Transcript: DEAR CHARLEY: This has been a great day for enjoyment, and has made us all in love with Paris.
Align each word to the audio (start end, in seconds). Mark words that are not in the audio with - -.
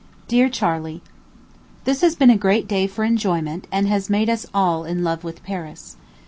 DEAR 0.27 0.49
CHARLEY: 0.49 0.99
This 1.83 2.01
has 2.01 2.15
been 2.15 2.31
a 2.31 2.35
great 2.35 2.67
day 2.67 2.87
for 2.87 3.03
enjoyment, 3.03 3.67
and 3.71 3.87
has 3.87 4.09
made 4.09 4.31
us 4.31 4.47
all 4.51 4.83
in 4.83 5.03
love 5.03 5.23
with 5.23 5.43
Paris. 5.43 5.95